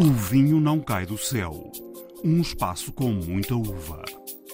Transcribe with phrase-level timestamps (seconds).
[0.00, 1.70] O vinho não cai do céu.
[2.24, 4.02] Um espaço com muita uva.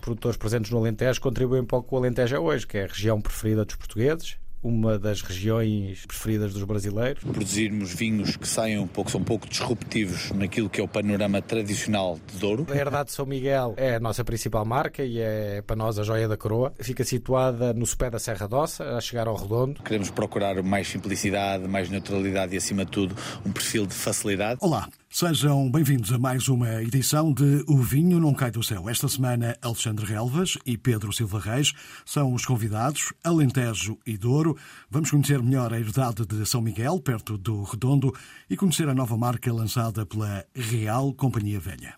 [0.00, 2.88] Produtores presentes no Alentejo contribuem para o que o Alentejo é hoje, que é a
[2.88, 7.22] região preferida dos portuguees, uma das regiões preferidas dos brasileiros.
[7.22, 11.40] Produzirmos vinhos que saiam um pouco, são um pouco disruptivos naquilo que é o panorama
[11.40, 12.66] tradicional de Douro.
[12.68, 16.02] A Herdade de São Miguel é a nossa principal marca e é para nós a
[16.02, 16.72] joia da coroa.
[16.80, 19.80] Fica situada no sopé da Serra Dossa, a chegar ao Redondo.
[19.84, 24.58] Queremos procurar mais simplicidade, mais neutralidade e, acima de tudo, um perfil de facilidade.
[24.60, 24.88] Olá,
[25.18, 28.86] Sejam bem-vindos a mais uma edição de O Vinho Não Cai do Céu.
[28.86, 31.72] Esta semana, Alexandre Relvas e Pedro Silva Reis
[32.04, 34.58] são os convidados, Alentejo e Douro.
[34.90, 38.12] Vamos conhecer melhor a herdade de São Miguel, perto do Redondo,
[38.50, 41.94] e conhecer a nova marca lançada pela Real Companhia Velha.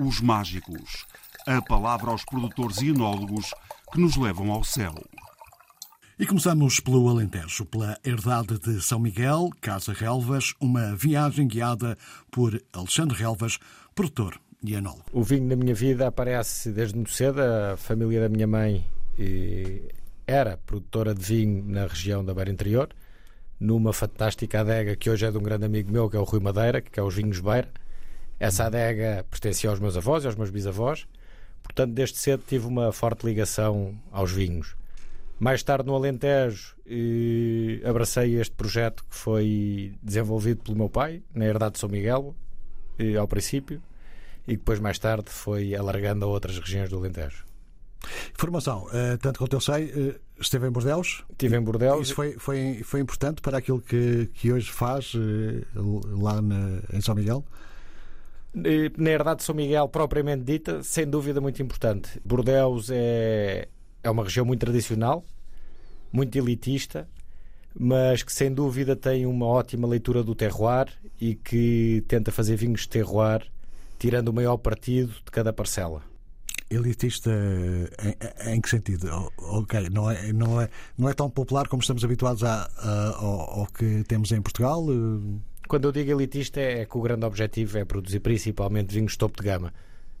[0.00, 1.06] Os mágicos.
[1.44, 3.52] A palavra aos produtores e enólogos
[3.92, 4.94] que nos levam ao céu.
[6.20, 11.96] E começamos pelo Alentejo, pela herdade de São Miguel, Casa Relvas, uma viagem guiada
[12.28, 13.60] por Alexandre Relvas,
[13.94, 15.04] produtor e enólogo.
[15.12, 17.40] O vinho na minha vida aparece desde muito cedo.
[17.40, 18.84] A família da minha mãe
[20.26, 22.88] era produtora de vinho na região da Beira Interior,
[23.60, 26.40] numa fantástica adega que hoje é de um grande amigo meu, que é o Rui
[26.40, 27.70] Madeira, que é os Vinhos Beira.
[28.40, 31.06] Essa adega pertencia aos meus avós e aos meus bisavós.
[31.62, 34.76] Portanto, desde cedo tive uma forte ligação aos vinhos.
[35.38, 41.44] Mais tarde no Alentejo eh, abracei este projeto que foi desenvolvido pelo meu pai, na
[41.44, 42.34] herdade de São Miguel,
[42.98, 43.80] eh, ao princípio,
[44.46, 47.48] e depois mais tarde foi alargando a outras regiões do Alentejo.
[48.34, 51.24] Formação, eh, tanto quanto eu sei, eh, esteve em Bordeus.
[51.30, 52.06] Estive em Bordeus.
[52.06, 57.00] Isso foi, foi, foi importante para aquilo que, que hoje faz eh, lá na, em
[57.00, 57.44] São Miguel?
[58.54, 62.20] Na herdade de São Miguel, propriamente dita, sem dúvida muito importante.
[62.24, 63.68] Bordeus é
[64.08, 65.24] é uma região muito tradicional,
[66.12, 67.08] muito elitista,
[67.78, 70.88] mas que sem dúvida tem uma ótima leitura do terroir
[71.20, 73.46] e que tenta fazer vinhos de terroir,
[73.98, 76.02] tirando o maior partido de cada parcela.
[76.70, 77.30] Elitista
[78.02, 79.08] em, em que sentido?
[79.38, 83.60] Ok, não é, não, é, não é tão popular como estamos habituados a, a, ao,
[83.60, 84.84] ao que temos em Portugal?
[85.66, 89.40] Quando eu digo elitista é que o grande objetivo é produzir principalmente vinhos de topo
[89.40, 89.72] de gama.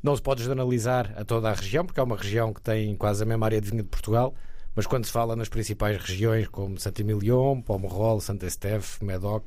[0.02, 3.22] Não se pode generalizar a toda a região, porque é uma região que tem quase
[3.22, 4.34] a mesma área de vinha de Portugal,
[4.74, 9.44] mas quando se fala nas principais regiões como Saint-Emilion, Pomerol, Saint-Estèphe, Medoc,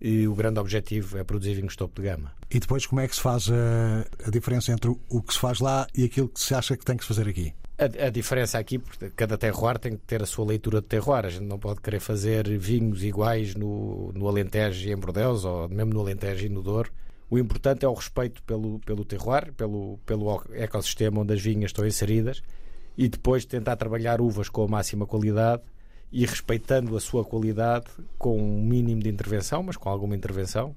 [0.00, 2.32] e o grande objetivo é produzir vinhos topo de gama.
[2.50, 5.60] E depois como é que se faz a, a, diferença entre o que se faz
[5.60, 7.54] lá e aquilo que se acha que tem que se fazer aqui?
[7.78, 11.24] A, a, diferença aqui, porque cada terroir tem que ter a sua leitura de terroir.
[11.24, 15.70] A gente não pode querer fazer vinhos iguais no, no Alentejo e em Bordeus, ou
[15.70, 16.92] mesmo no Alentejo e no Douro,
[17.30, 21.86] o importante é o respeito pelo, pelo terroir, pelo, pelo ecossistema onde as vinhas estão
[21.86, 22.42] inseridas
[22.96, 25.62] e depois tentar trabalhar uvas com a máxima qualidade
[26.12, 27.86] e respeitando a sua qualidade
[28.16, 30.76] com um mínimo de intervenção, mas com alguma intervenção,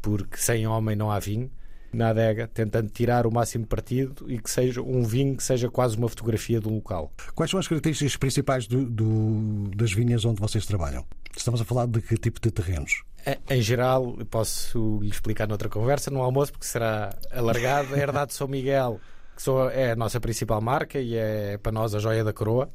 [0.00, 1.50] porque sem homem não há vinho,
[1.94, 5.96] na adega, tentando tirar o máximo partido e que seja um vinho que seja quase
[5.96, 7.12] uma fotografia do local.
[7.34, 11.04] Quais são as características principais do, do, das vinhas onde vocês trabalham?
[11.36, 13.02] Estamos a falar de que tipo de terrenos?
[13.48, 17.94] Em geral, posso lhe explicar noutra conversa, no almoço, porque será alargado.
[17.94, 19.00] A Herdade de São Miguel,
[19.36, 22.68] que é a nossa principal marca e é para nós a joia da coroa,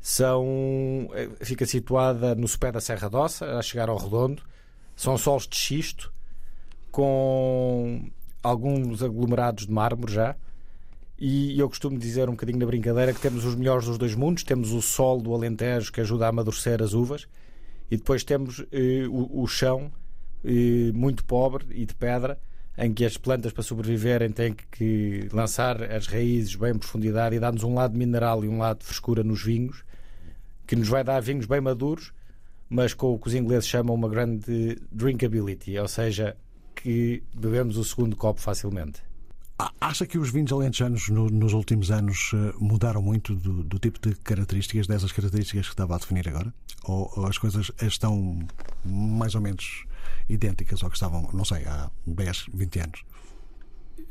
[0.00, 4.42] são, eh, fica situada no sopé da Serra Dossa, a chegar ao Redondo.
[4.96, 6.12] São solos de xisto,
[6.90, 8.10] com
[8.42, 10.36] alguns aglomerados de mármore já.
[11.18, 14.42] E eu costumo dizer um bocadinho na brincadeira que temos os melhores dos dois mundos.
[14.42, 17.28] Temos o sol do Alentejo que ajuda a amadurecer as uvas
[17.92, 19.92] e depois temos eh, o, o, chão
[20.42, 22.40] eh, muito pobre e de pedra,
[22.78, 27.38] em que as plantas para sobreviverem têm que, lançar as raízes bem em profundidade e
[27.38, 29.84] dar-nos um lado mineral e um lado de frescura nos vinhos,
[30.66, 32.14] que nos vai dar vinhos bem maduros,
[32.66, 36.34] mas com o que os ingleses chamam uma grande drinkability, ou seja,
[36.82, 39.00] que bebemos o segundo copo facilmente.
[39.80, 44.00] Acha que os vinhos alentejanos no, nos últimos anos eh, mudaram muito do, do, tipo
[44.00, 46.52] de características, dessas características que estava a definir agora?
[46.84, 48.40] Ou, ou, as coisas estão
[48.84, 49.84] mais ou menos
[50.28, 53.04] idênticas ao que estavam, não sei, há 10, 20 anos?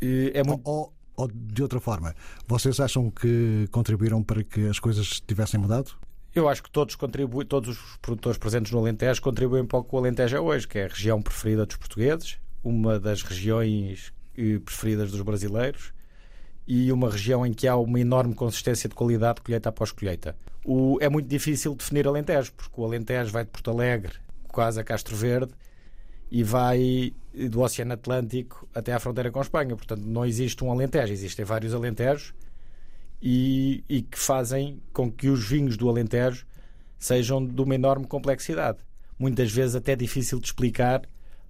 [0.01, 0.61] É muito...
[0.63, 2.15] ou, ou, de outra forma,
[2.47, 5.91] vocês acham que contribuíram para que as coisas tivessem mudado?
[6.33, 9.93] Eu acho que todos contribuem, todos os produtores presentes no Alentejo contribuem para o que
[9.93, 14.13] o Alentejo é hoje, que é a região preferida dos portugueses, uma das regiões
[14.65, 15.93] preferidas dos brasileiros
[16.67, 20.35] e uma região em que há uma enorme consistência de qualidade colheita após colheita.
[20.63, 24.13] O, é muito difícil definir Alentejo, porque o Alentejo vai de Porto Alegre,
[24.47, 25.51] quase a Castro Verde,
[26.29, 27.13] e vai
[27.49, 29.75] do Oceano Atlântico até à fronteira com Espanha.
[29.75, 32.33] Portanto, não existe um Alentejo, existem vários Alentejos
[33.21, 36.45] e, e que fazem com que os vinhos do Alentejo
[36.97, 38.77] sejam de uma enorme complexidade.
[39.19, 41.01] Muitas vezes até difícil de explicar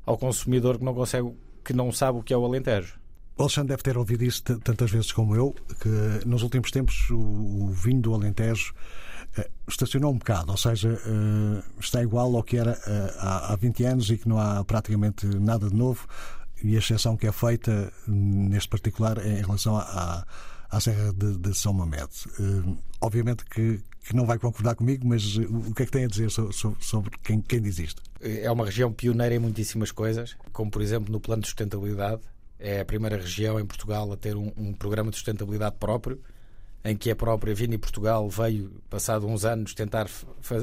[0.06, 1.32] ao consumidor que não consegue
[1.64, 3.00] que não sabe o que é o Alentejo.
[3.38, 7.18] O Alexandre deve ter ouvido isso tantas vezes como eu, que nos últimos tempos o,
[7.18, 8.74] o vinho do Alentejo
[9.38, 13.56] uh, estacionou um bocado, ou seja, uh, está igual ao que era uh, há, há
[13.56, 16.08] 20 anos e que não há praticamente nada de novo,
[16.64, 20.26] e a exceção que é feita neste particular é em relação à,
[20.72, 22.28] à Serra de, de São Mamede.
[23.02, 26.32] obviamente que, que, não vai concordar comigo, mas o que é que tem a dizer
[26.32, 28.02] sobre, sobre quem, quem diz isto?
[28.22, 32.22] É uma região pioneira em muitíssimas coisas, como por exemplo no plano de sustentabilidade
[32.62, 36.22] é a primeira região em Portugal a ter um, um programa de sustentabilidade próprio,
[36.86, 40.08] em que a própria Vini Portugal veio, passado uns anos, tentar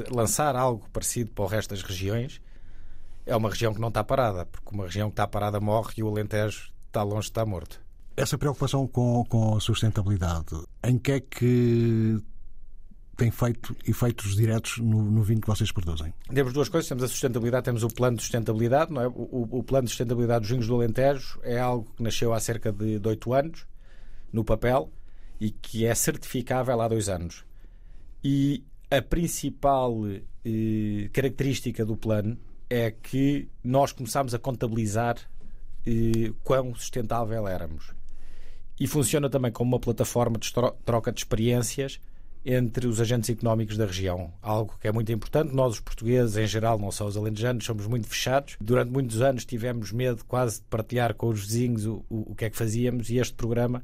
[0.09, 2.41] lançar algo parecido para o resto das regiões.
[3.25, 6.03] É uma região que não está parada, porque uma região que está parada morre e
[6.03, 7.81] o Alentejo está longe de estar morto.
[8.19, 12.21] Essa preocupação com, com a sustentabilidade, em que é que
[13.15, 16.13] tem feito efeitos diretos no, no, vinho que vocês produzem?
[16.33, 16.89] Temos duas coisas.
[16.89, 18.91] Temos a sustentabilidade, temos o plano de sustentabilidade.
[18.91, 19.07] Não é?
[19.07, 22.73] o, o plano de sustentabilidade dos vinhos do Alentejo é algo que nasceu há cerca
[22.73, 23.65] de oito anos,
[24.33, 24.91] no papel,
[25.39, 27.45] e que é certificável há dois anos.
[28.21, 29.95] E a principal
[30.43, 32.37] eh, característica do plano
[32.69, 35.15] é que nós começámos a contabilizar
[35.87, 37.97] eh, quão sustentável éramos.
[38.79, 40.53] E funciona também como uma plataforma de
[40.85, 41.99] troca de experiências
[42.45, 44.31] entre os agentes económicos da região.
[44.41, 45.53] Algo que é muito importante.
[45.53, 48.55] Nós, os portugueses, em geral, não só os alentejanos, somos muito fechados.
[48.61, 52.45] Durante muitos anos tivemos medo quase de partilhar com os vizinhos o, o, o que
[52.45, 53.83] é que fazíamos e este programa,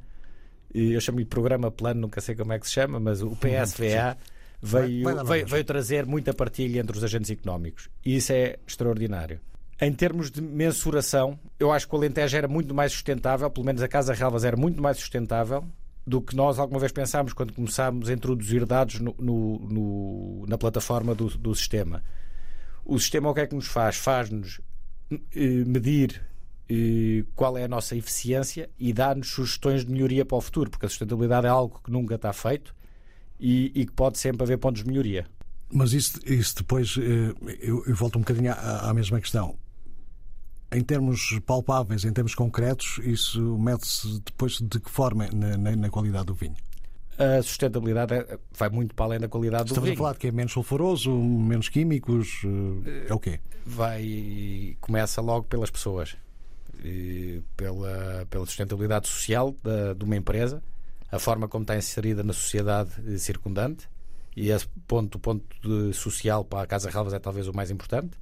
[0.73, 4.17] eu chamo-lhe Programa Plano, nunca sei como é que se chama, mas o PSVA
[4.61, 7.89] veio, veio, veio trazer muita partilha entre os agentes económicos.
[8.05, 9.39] E isso é extraordinário.
[9.79, 13.81] Em termos de mensuração, eu acho que o Alentejo era muito mais sustentável, pelo menos
[13.81, 15.65] a Casa Relvas era muito mais sustentável
[16.07, 20.57] do que nós alguma vez pensámos quando começámos a introduzir dados no, no, no, na
[20.57, 22.01] plataforma do, do, sistema.
[22.85, 23.97] O sistema o que é que nos faz?
[23.97, 24.61] Faz-nos
[25.11, 26.21] eh, medir
[26.69, 30.85] eh, qual é a nossa eficiência e dá-nos sugestões de melhoria para o futuro, porque
[30.85, 32.73] a sustentabilidade é algo que nunca está feito
[33.37, 35.25] e, e que pode sempre haver pontos de melhoria.
[35.73, 39.57] Mas isso, isso depois, eh, eu, eu volto um bocadinho à, à mesma questão
[40.75, 45.89] em termos palpáveis, em termos concretos, isso mede-se depois de que forma na, na, na,
[45.89, 46.55] qualidade do vinho?
[47.17, 49.93] A sustentabilidade é, vai muito para além da qualidade Estamos do vinho.
[49.93, 52.41] Estamos a falar de que é menos sulfuroso, menos químicos,
[52.85, 53.39] eh, é o quê?
[53.65, 56.17] Vai, começa logo pelas pessoas,
[57.55, 60.61] pela, pela sustentabilidade social da, de uma empresa,
[61.09, 63.87] a forma como está inserida na sociedade circundante,
[64.35, 65.45] e esse ponto, o ponto
[65.93, 68.17] social para a Casa Relvas é talvez o mais importante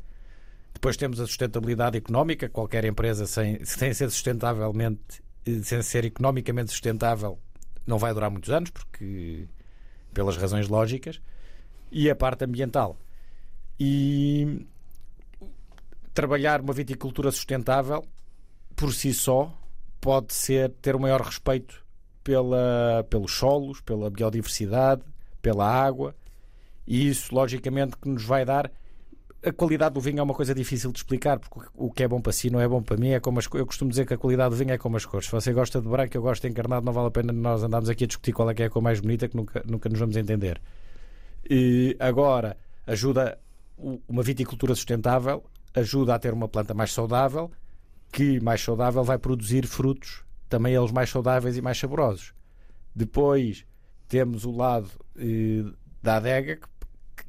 [0.84, 2.50] depois temos a sustentabilidade económica.
[2.50, 5.24] Qualquer empresa sem, sem ser sustentavelmente,
[5.64, 7.40] sem ser economicamente sustentável,
[7.88, 9.48] não vai durar muitos anos, porque
[10.14, 11.22] pelas razões lógicas.
[11.90, 12.98] E a parte ambiental.
[13.80, 14.68] E
[16.14, 18.06] trabalhar uma viticultura sustentável
[18.76, 19.58] por si só
[20.02, 21.82] pode ser ter o maior respeito
[22.26, 25.02] pela, pelos solos, pela biodiversidade,
[25.42, 26.14] pela água,
[26.86, 28.70] e isso logicamente que nos vai dar
[29.46, 32.22] a qualidade do vinho é uma coisa difícil de explicar, porque o que é bom
[32.22, 33.10] para si não é bom para mim.
[33.10, 35.26] É como as, eu costumo dizer que a qualidade do vinho é como as cores.
[35.26, 37.90] Se você gosta de branco, eu gosto de encarnado, não vale a pena nós andarmos
[37.90, 40.00] aqui a discutir qual é que é a cor mais bonita, que nunca, nunca nos
[40.00, 40.62] vamos entender.
[41.50, 42.58] E agora,
[42.88, 43.38] ajuda
[44.08, 45.44] uma viticultura sustentável,
[45.76, 47.52] ajuda a ter uma planta mais saudável,
[48.12, 52.34] que mais saudável vai produzir frutos, também eles mais saudáveis e mais saborosos.
[52.96, 53.66] Depois
[54.08, 55.66] temos o lado eh,
[56.02, 56.68] da adega, que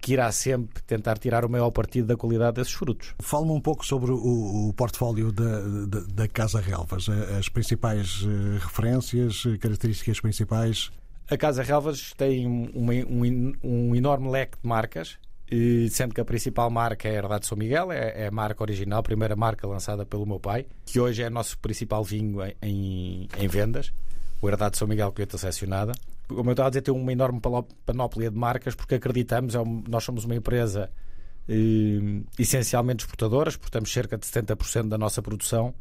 [0.05, 3.15] que irá sempre tentar tirar o maior partido da qualidade desses frutos.
[3.21, 8.59] Fala-me um pouco sobre o, o portfólio da, da, da, Casa Relvas, as principais eh,
[8.59, 10.91] referências, características principais.
[11.31, 15.17] A Casa Relvas tem um, um, um enorme leque de marcas,
[15.91, 18.99] sendo que a principal marca é a Herdade São Miguel, é, é, a marca original,
[18.99, 23.27] a primeira marca lançada pelo meu pai, que hoje é o nosso principal vinho em,
[23.39, 23.91] em vendas,
[24.43, 25.95] o Herdade São Miguel Colheita Selecionada
[26.29, 27.41] como eu estava a dizer, tem uma enorme
[27.85, 30.91] panóplia de marcas porque acreditamos, é um, nós somos uma empresa
[31.49, 35.75] eh, essencialmente exportadora, exportamos cerca de 70% da nossa produção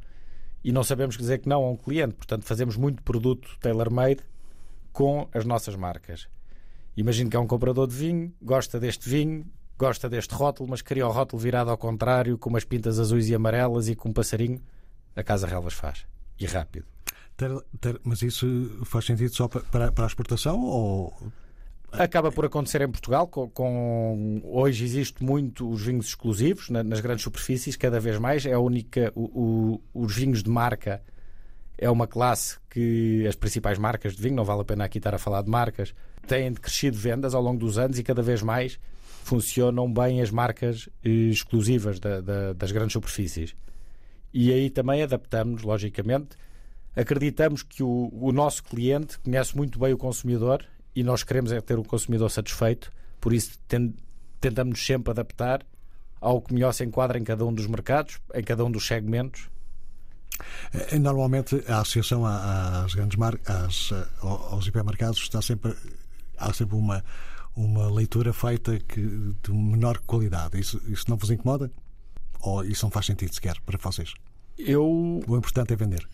[0.64, 4.22] e não sabemos dizer que não a um cliente, portanto fazemos muito produto tailor-made
[4.92, 6.28] com as nossas marcas.
[6.96, 9.46] Imagino que é um comprador de vinho, gosta deste vinho,
[9.78, 13.36] gosta deste rótulo, mas queria o rótulo virado ao contrário, com umas pintas azuis e
[13.36, 14.62] amarelas e com um passarinho.
[15.16, 16.06] A Casa Relvas faz.
[16.40, 16.86] E rápido.
[17.36, 18.46] Ter, ter, mas isso
[18.86, 21.14] faz sentido só para, para a exportação ou
[21.94, 23.28] acaba por acontecer em Portugal.
[23.28, 28.46] Com, com, hoje existe muito os vinhos exclusivos na, nas grandes superfícies, cada vez mais.
[28.46, 29.12] É a única.
[29.16, 31.02] O, o, os vinhos de marca
[31.78, 35.14] é uma classe que as principais marcas de vinho, não vale a pena aqui estar
[35.14, 35.94] a falar de marcas,
[36.28, 38.80] têm crescido vendas ao longo dos anos e cada vez mais
[39.24, 43.56] funcionam bem as marcas eh, exclusivas da, da, das grandes superfícies.
[44.34, 46.36] E aí também adaptamos, logicamente.
[46.96, 51.60] Acreditamos que o, o nosso cliente conhece muito bem o consumidor e nós queremos é
[51.60, 53.58] ter o consumidor satisfeito, por isso
[54.40, 55.66] tentamos sempre adaptar
[56.22, 59.50] ao que melhor se enquadra em cada um dos mercados, em cada um dos segmentos.
[60.74, 65.76] Eh, normalmente a associação às grandes marcas, aos hipermercados, está sempre
[66.38, 67.04] há sempre uma
[67.56, 70.60] uma leitura feita que, de menor qualidade.
[70.60, 71.72] Isso, isso não vos incomoda?
[72.42, 74.14] Ou isso não faz sentido sequer para vocês?
[74.58, 74.84] Eu...
[75.28, 76.08] O importante é vender.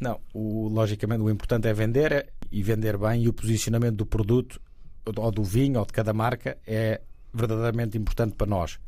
[0.00, 4.06] Não, o, logicamente o importante é vender é, e vender bem e o posicionamento do
[4.06, 4.60] produto
[5.16, 7.00] ou do vinho ou de cada marca é
[7.32, 8.78] verdadeiramente importante para nós.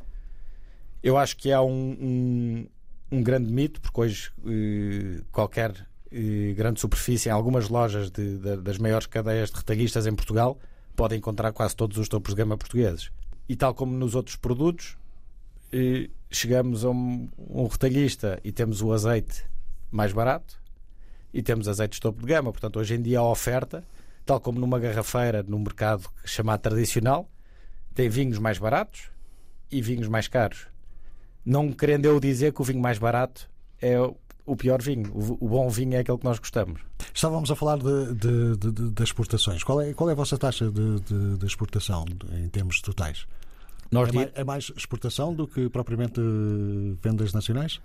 [1.02, 2.66] Eu acho que há um, um,
[3.12, 8.56] um grande mito, porque hoje eh, qualquer eh, grande superfície, em algumas lojas de, de,
[8.56, 10.58] das maiores cadeias de retalhistas em Portugal,
[10.94, 13.10] pode encontrar quase todos os topos de gama portugueses.
[13.48, 14.96] E tal como nos outros produtos,
[15.72, 19.44] eh, chegamos a um, um retalhista e temos o azeite
[19.90, 20.58] mais barato
[21.32, 22.52] e temos azeites topo de gama.
[22.52, 23.84] Portanto, hoje em dia a oferta,
[24.24, 27.28] tal como numa garrafeira, num mercado chamado tradicional,
[27.94, 29.10] tem vinhos mais baratos
[29.70, 30.66] e vinhos mais caros.
[31.44, 33.48] Não querendo eu dizer que o vinho mais barato
[33.80, 33.96] é
[34.46, 35.10] o pior vinho.
[35.14, 36.80] O, bom vinho é aquele que nós gostamos.
[37.12, 39.62] Estávamos a falar de, de, de, de exportações.
[39.62, 43.26] Qual é, qual é a vossa taxa de, exportação em termos totais?
[43.90, 46.20] Nós é, mais, é mais exportação do que propriamente
[47.02, 47.80] vendas nacionais?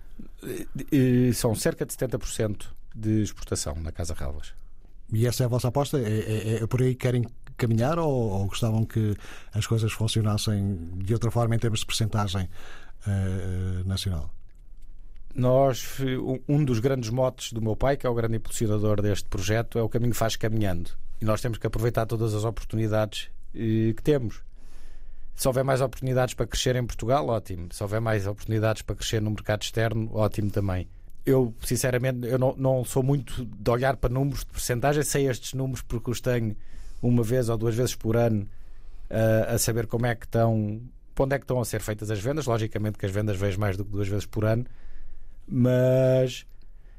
[1.34, 4.54] São cerca de 70% de exportação na Casa Relvas.
[5.14, 6.00] E essa é a vossa aposta?
[6.00, 7.26] É, é, é por aí que querem
[7.58, 9.16] caminhar ou, ou, gostavam que
[9.54, 12.50] as coisas funcionassem de outra forma em termos de percentagem
[13.06, 14.34] uh, nacional?
[15.36, 15.98] nós
[16.48, 19.82] um dos grandes motes do meu pai, que é o grande impulsionador deste projeto, é
[19.82, 20.92] o caminho faz caminhando.
[21.20, 24.42] E nós temos que aproveitar todas as oportunidades eh, que temos.
[25.36, 27.70] Se houver mais oportunidades para crescer em Portugal, ótimo.
[27.72, 30.88] Se houver mais oportunidades para crescer no mercado externo, ótimo também.
[31.26, 35.54] Eu, sinceramente, eu não, não sou muito de olhar para números de porcentagem, sei estes
[35.54, 36.56] números porque os tenho
[37.02, 38.48] uma vez ou duas vezes por ano
[39.10, 40.82] uh, a saber como é que estão,
[41.20, 42.46] onde é que estão a ser feitas as vendas.
[42.46, 44.66] Logicamente que as vendas vejo mais do que duas vezes por ano
[45.52, 46.46] mas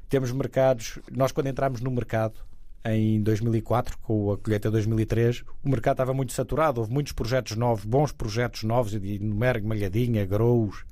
[0.07, 0.99] temos mercados.
[1.11, 2.39] Nós, quando entramos no mercado
[2.85, 6.79] em 2004, com a colheita 2003, o mercado estava muito saturado.
[6.79, 10.85] Houve muitos projetos novos, bons projetos novos, de Numerg, Malhadinha, Grous,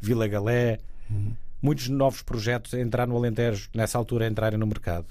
[0.00, 0.78] Vila Galé.
[1.10, 1.32] Uhum.
[1.60, 5.06] Muitos novos projetos a entrar no Alentejo, nessa altura, a entrarem no mercado.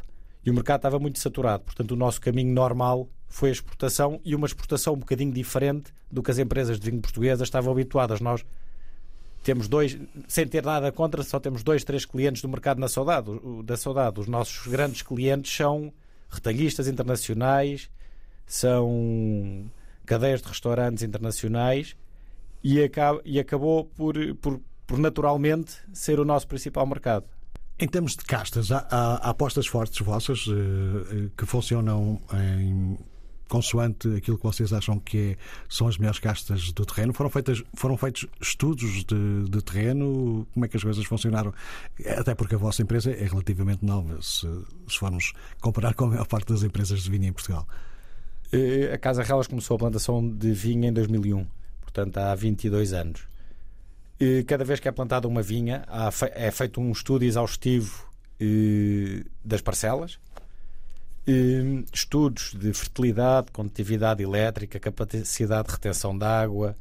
[0.46, 1.64] E o mercado estava muito saturado.
[1.64, 6.24] Portanto, o nosso caminho normal foi a exportação e uma exportação um bocadinho diferente do
[6.24, 8.22] que as empresas de vinho portuguesas estavam habituadas.
[8.22, 8.46] Nós
[9.44, 13.30] temos dois, sem ter nada contra, só temos dois, três clientes do mercado na saudade,
[13.64, 14.20] da saudade.
[14.20, 15.92] Os nossos grandes clientes são
[16.30, 17.90] retalhistas internacionais,
[18.46, 19.70] são
[20.06, 21.96] cadeias de restaurantes internacionais
[22.64, 27.26] e, acaba, e acabou por, por, por naturalmente ser o nosso principal mercado.
[27.78, 32.98] Em termos de castas, há, há, há apostas fortes vossas eh, que funcionam em
[33.48, 35.38] consoante aquilo que vocês acham que é,
[35.70, 37.14] são as melhores castas do terreno?
[37.14, 40.48] Foram, feitas, foram feitos estudos de, de, terreno?
[40.54, 41.54] Como é que as coisas funcionaram?
[42.18, 44.48] Até porque a vossa empresa é relativamente nova, se,
[44.88, 47.68] se formos comparar com a maior parte das empresas de vinho em Portugal.
[48.52, 51.46] Eh, a Casa Relas começou a plantação de vinho em 2001,
[51.82, 53.28] portanto há 22 anos.
[54.48, 55.86] Cada vez que é plantada uma vinha,
[56.34, 58.08] é feito um estudo exaustivo
[59.44, 60.20] das parcelas
[61.94, 66.76] estudos de fertilidade, condutividade elétrica, capacidade de retenção de água,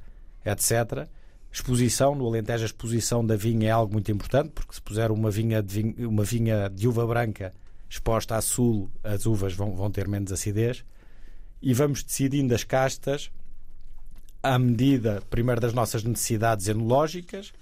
[0.44, 1.08] etc.
[1.52, 5.30] Exposição, no Alentejo a exposição da vinha é algo muito importante, porque se puser uma
[5.30, 7.52] vinha de, vinha, uma vinha de uva branca
[7.88, 10.84] exposta a sul, as uvas vão, vão ter menos acidez.
[11.60, 13.30] E vamos decidindo as castas
[14.42, 17.52] à medida, primeiro, das nossas necessidades enológicas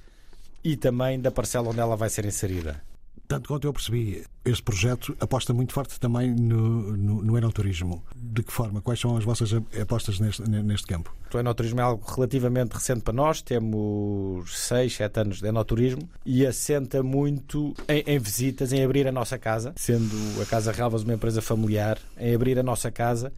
[0.62, 2.83] e também da parcela onde ela vai ser inserida
[3.26, 8.04] tanto quanto eu percebi, este projeto aposta muito forte também no, no, no enoturismo.
[8.14, 8.81] De que forma?
[8.81, 11.14] Quais são as vossas apostas neste, neste campo?
[11.33, 16.47] O enoturismo é algo relativamente recente para nós, temos 6, 7 anos de enoturismo e
[16.47, 21.14] assenta muito em, em, visitas, em abrir a nossa casa, sendo a Casa Relvas uma
[21.14, 23.33] empresa familiar, em abrir a nossa casa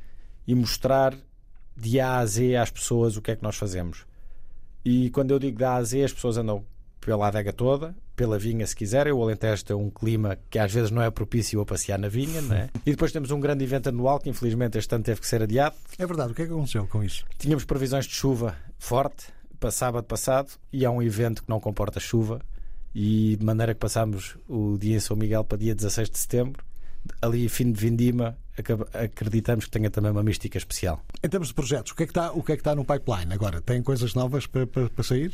[0.47, 1.15] e mostrar
[1.77, 4.07] de A a Z às pessoas o que é que nós fazemos.
[4.85, 6.65] E quando eu digo de A a Z, as pessoas andam
[7.01, 9.13] pela adega toda, pela vinha, se quiserem.
[9.13, 12.41] O Alentejo tem um clima que às vezes não é propício a passear na vinha,
[12.43, 12.69] não é?
[12.85, 15.77] E depois temos um grande evento anual que infelizmente este ano teve que ser adiado.
[15.99, 17.25] É verdade, o que é que aconteceu com isso?
[17.39, 19.27] Tínhamos previsões de chuva forte
[19.61, 22.41] para sábado passado e há um evento que não comporta chuva
[22.95, 26.65] e de maneira que passámos o dia em São Miguel para dia 16 de setembro.
[27.21, 28.37] Ali, fim de Vindima,
[28.93, 31.03] acreditamos que tenha também uma mística especial.
[31.23, 32.85] Em termos de projetos, o que é que está, o que é que está no
[32.85, 33.61] pipeline agora?
[33.61, 35.33] Tem coisas novas para, para, para sair?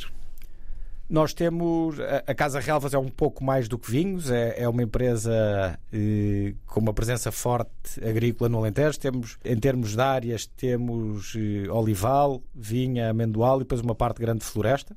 [1.08, 1.96] Nós temos.
[2.26, 6.54] A Casa Relvas é um pouco mais do que vinhos, é, é uma empresa eh,
[6.66, 8.98] com uma presença forte agrícola no Alentejo.
[8.98, 14.38] Temos, em termos de áreas, temos eh, olival, vinha, amendoal e depois uma parte grande
[14.38, 14.96] de floresta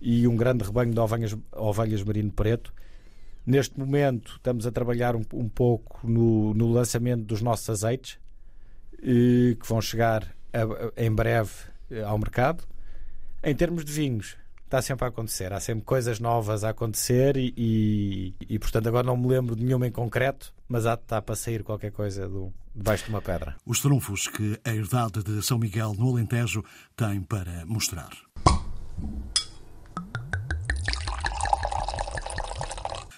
[0.00, 2.72] e um grande rebanho de ovelhas, ovelhas merino preto.
[3.46, 8.18] Neste momento estamos a trabalhar um, um pouco no, no, lançamento dos nossos azeites,
[8.94, 11.52] eh, que vão chegar a, a, em breve
[11.88, 12.64] eh, ao mercado.
[13.44, 15.52] Em termos de vinhos, está sempre a acontecer.
[15.52, 19.64] Há sempre coisas novas a acontecer e, e, e, portanto, agora não me lembro de
[19.64, 23.54] nenhuma em concreto, mas há de para sair qualquer coisa do, debaixo de uma pedra.
[23.64, 26.64] Os trunfos que a herdade de São Miguel no Alentejo
[26.96, 28.10] tem para mostrar.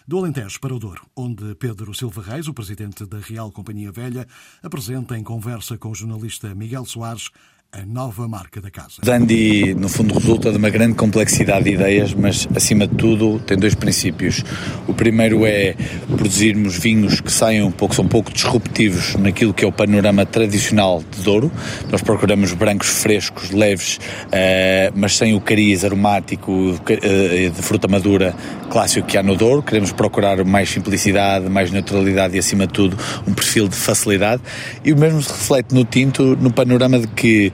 [0.09, 4.27] Do Alentejo para o Douro, onde Pedro Silva Reis, o presidente da Real Companhia Velha,
[4.63, 7.29] apresenta em conversa com o jornalista Miguel Soares
[7.71, 8.95] a nova marca da casa.
[9.03, 13.59] Dandy, no fundo, resulta de uma grande complexidade de ideias, mas acima de tudo tem
[13.59, 14.43] dois princípios.
[14.87, 15.75] O primeiro é
[16.07, 20.25] produzirmos vinhos que saiam um pouco, são um pouco disruptivos naquilo que é o panorama
[20.25, 21.53] tradicional de Douro.
[21.93, 28.35] Nós procuramos brancos frescos, leves, uh, mas sem o cariz aromático uh, de fruta madura
[28.71, 29.63] clássico que há no Douro.
[29.63, 32.97] Queremos procurar mais simplicidade, mais neutralidade e, acima de tudo,
[33.27, 34.43] um perfil de facilidade.
[34.83, 37.53] E o mesmo se reflete no tinto, no panorama de que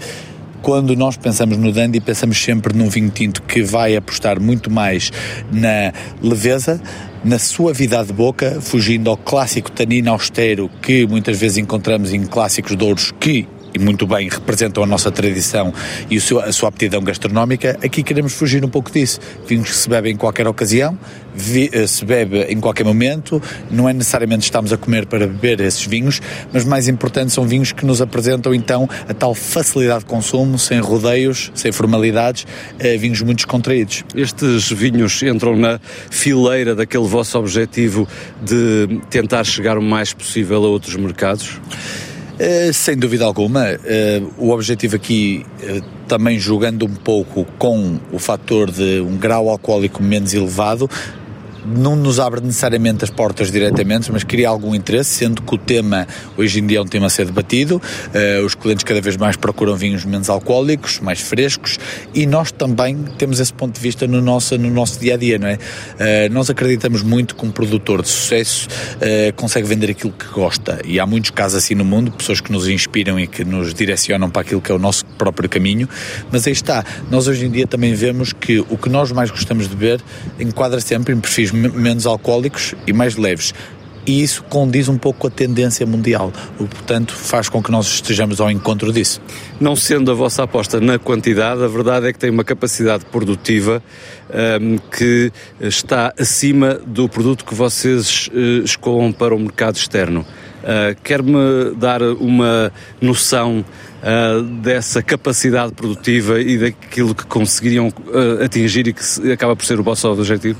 [0.64, 5.12] quando nós pensamos no dandy, pensamos sempre num vinho tinto que vai apostar muito mais
[5.52, 5.92] na
[6.22, 6.80] leveza,
[7.22, 12.74] na suavidade de boca, fugindo ao clássico tanino austero que muitas vezes encontramos em clássicos
[12.76, 15.74] douros que e muito bem representam a nossa tradição
[16.08, 19.18] e a sua aptidão gastronómica, aqui queremos fugir um pouco disso.
[19.46, 20.96] Vinhos que se bebem em qualquer ocasião,
[21.72, 25.84] eh, se bebe em qualquer momento, não é necessariamente estamos a comer para beber esses
[25.84, 26.20] vinhos,
[26.52, 30.78] mas mais importante são vinhos que nos apresentam então a tal facilidade de consumo, sem
[30.78, 32.46] rodeios, sem formalidades,
[32.78, 34.04] eh, vinhos muito descontraídos.
[34.14, 38.06] Estes vinhos entram na fileira daquele vosso objetivo
[38.40, 41.58] de tentar chegar o mais possível a outros mercados?
[42.34, 48.18] Uh, sem dúvida alguma, uh, o objetivo aqui, uh, também jogando um pouco com o
[48.18, 50.90] fator de um grau alcoólico menos elevado,
[51.64, 56.06] não nos abre necessariamente as portas diretamente, mas cria algum interesse, sendo que o tema
[56.36, 57.76] hoje em dia é um tema a ser debatido.
[57.76, 61.78] Uh, os clientes cada vez mais procuram vinhos menos alcoólicos, mais frescos,
[62.14, 65.38] e nós também temos esse ponto de vista no nosso, no nosso dia a dia,
[65.38, 65.54] não é?
[65.54, 70.80] Uh, nós acreditamos muito que um produtor de sucesso uh, consegue vender aquilo que gosta,
[70.84, 74.28] e há muitos casos assim no mundo, pessoas que nos inspiram e que nos direcionam
[74.28, 75.88] para aquilo que é o nosso próprio caminho,
[76.30, 79.68] mas aí está, nós hoje em dia também vemos que o que nós mais gostamos
[79.68, 80.00] de ver
[80.38, 83.54] enquadra sempre em perfis menos alcoólicos e mais leves
[84.06, 87.86] e isso condiz um pouco com a tendência mundial, o portanto, faz com que nós
[87.86, 89.20] estejamos ao encontro disso.
[89.60, 93.82] Não sendo a vossa aposta na quantidade, a verdade é que tem uma capacidade produtiva
[94.60, 100.20] um, que está acima do produto que vocês uh, escoam para o mercado externo.
[100.62, 103.64] Uh, Quer-me dar uma noção
[104.02, 109.78] uh, dessa capacidade produtiva e daquilo que conseguiriam uh, atingir e que acaba por ser
[109.78, 110.58] o vosso objetivo?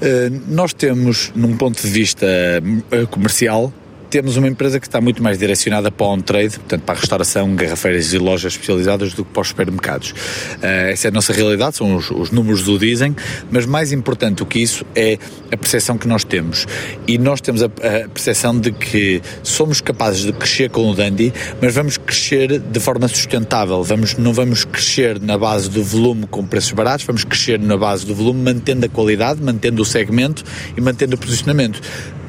[0.00, 3.72] Eh, nós temos, num ponto de vista eh, comercial,
[4.10, 8.12] temos uma empresa que está muito mais direcionada para on-trade, portanto para a restauração, garrafeiras
[8.12, 10.10] e lojas especializadas do que para os supermercados.
[10.10, 13.14] Uh, essa é a nossa realidade, são os, os, números o dizem,
[13.50, 15.16] mas mais importante do que isso é
[15.52, 16.66] a percepção que nós temos.
[17.06, 21.32] E nós temos a, a percepção de que somos capazes de crescer com o Dandy,
[21.62, 23.82] mas vamos crescer de forma sustentável.
[23.84, 28.04] Vamos, não vamos crescer na base do volume com preços baratos, vamos crescer na base
[28.04, 30.42] do volume mantendo a qualidade, mantendo o segmento
[30.76, 31.80] e mantendo o posicionamento.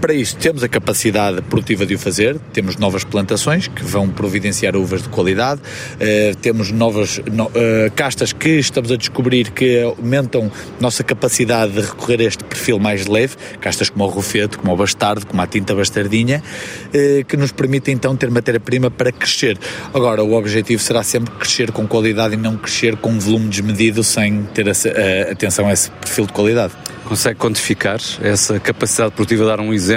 [0.01, 4.75] Para isso, temos a capacidade produtiva de o fazer, temos novas plantações que vão providenciar
[4.75, 7.51] uvas de qualidade, uh, temos novas no, uh,
[7.95, 13.05] castas que estamos a descobrir que aumentam nossa capacidade de recorrer a este perfil mais
[13.05, 16.41] leve, castas como o rufete, como o bastardo, como a tinta bastardinha,
[16.87, 19.55] uh, que nos permitem então ter matéria-prima para crescer.
[19.93, 24.03] Agora, o objetivo será sempre crescer com qualidade e não crescer com um volume desmedido
[24.03, 26.73] sem ter a, atenção a esse perfil de qualidade.
[27.05, 29.90] Consegue quantificar essa capacidade produtiva, dar um exemplo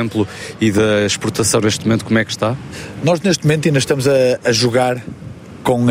[0.60, 2.56] e da exportação neste momento, como é que está?
[3.02, 4.12] Nós neste momento ainda estamos a,
[4.44, 5.02] a jogar
[5.64, 5.88] com, uh,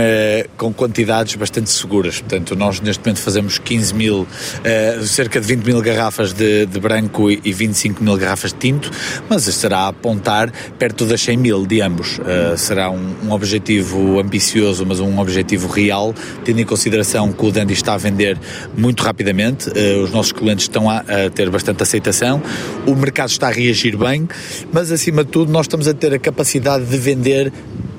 [0.56, 2.22] com quantidades bastante seguras.
[2.22, 6.80] Portanto, nós neste momento fazemos 15 mil, uh, cerca de 20 mil garrafas de, de
[6.80, 8.92] branco e, e 25 mil garrafas de tinto,
[9.28, 12.20] mas será a apontar perto das 100 mil de ambos.
[12.20, 16.14] Uh, será um, um, objetivo ambicioso, mas um objetivo real,
[16.46, 18.38] tendo em consideração que o Dandy está a vender
[18.78, 19.70] muito rapidamente,
[20.04, 22.42] os nossos clientes estão a, a ter bastante aceitação,
[22.86, 24.28] o mercado está a reagir bem,
[24.72, 27.52] mas acima de tudo nós estamos a ter a capacidade de vender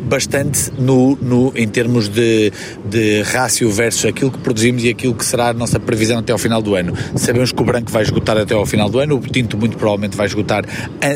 [0.04, 2.52] bastante no, no, em termos de,
[2.84, 6.38] de rácio versus aquilo que produzimos e aquilo que será a nossa previsão até ao
[6.38, 6.94] final do ano.
[7.16, 10.16] Sabemos que o branco vai esgotar até ao final do ano, o tinto muito provavelmente
[10.16, 10.64] vai esgotar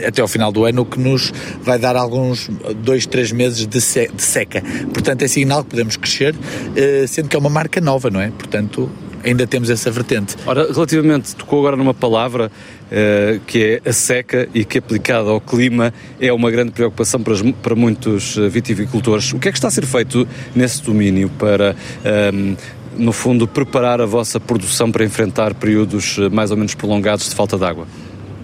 [0.07, 2.51] até ao final do ano, o que nos vai dar alguns
[2.83, 4.63] dois, três meses de, seca.
[4.93, 6.35] Portanto, é sinal que podemos crescer,
[6.77, 8.31] eh, sendo que é uma marca nova, não é?
[8.31, 8.91] Portanto,
[9.25, 10.37] ainda temos essa vertente.
[10.47, 15.41] Ora, relativamente, tocou agora numa palavra uh, que é a seca e que aplicada ao
[15.41, 19.33] clima é uma grande preocupação para, para muitos eh, vitivicultores.
[19.33, 22.57] O que é que está a ser feito nesse domínio para, um, ehm,
[22.97, 27.35] no fundo, preparar a vossa produção para enfrentar períodos eh, mais ou menos prolongados de
[27.35, 27.87] falta de água?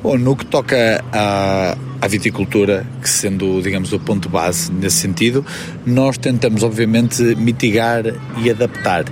[0.04, 5.42] Bom, no que toca à, à, viticultura, que sendo, digamos, o ponto base nesse sentido,
[5.86, 8.04] nós tentamos, obviamente, mitigar
[8.36, 9.06] e adaptar.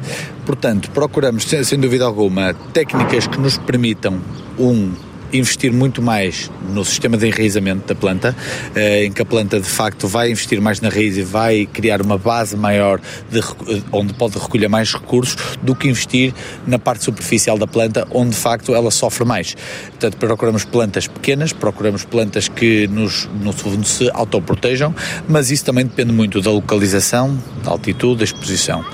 [0.44, 4.20] Portanto, procuramos, sem, sem dúvida alguma, técnicas que nos permitam,
[4.59, 4.92] um,
[5.33, 8.37] investir muito mais no sistema de enraizamento da planta,
[8.75, 12.03] eh, em que a planta de facto vai investir mais na raiz e vai criar
[12.03, 13.40] uma base maior de,
[13.90, 16.35] onde pode recolher mais recursos do que investir
[16.66, 19.55] na parte superficial da planta, onde de facto ela sofre mais.
[19.90, 24.95] Portanto, procuramos plantas pequenas, procuramos plantas que nos, no fundo se autoprotejam,
[25.29, 28.85] mas isso também depende muito da localização, da altitude, da exposição.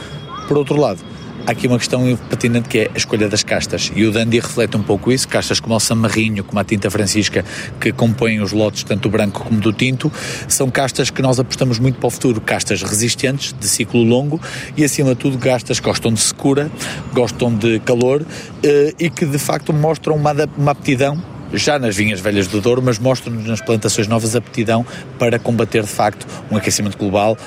[0.46, 1.00] Por outro lado,
[1.46, 3.90] há aqui uma questão pertinente que é a escolha das castas.
[3.94, 5.28] E o Dandy reflete um pouco isso.
[5.28, 7.44] Castas como o Samarrinho, como a Tinta Francisca,
[7.80, 10.12] que compõem os lotes tanto do branco como do tinto,
[10.48, 12.40] são castas que nós apostamos muito para o futuro.
[12.40, 14.40] Castas resistentes, de ciclo longo
[14.76, 16.70] e, acima de tudo, castas que gostam de secura,
[17.12, 18.24] gostam de calor
[18.62, 22.82] eh, e que, de facto, mostram uma, uma aptidão já nas vinhas velhas do Douro,
[22.82, 24.86] mas mostram-nos nas plantações novas aptidão
[25.18, 27.38] para combater de facto um aquecimento global, uh,